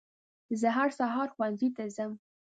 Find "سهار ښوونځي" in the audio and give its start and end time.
0.99-1.69